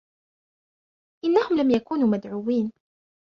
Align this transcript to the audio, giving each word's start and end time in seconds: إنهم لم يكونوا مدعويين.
إنهم 1.25 1.57
لم 1.57 1.69
يكونوا 1.71 2.07
مدعويين. 2.07 2.71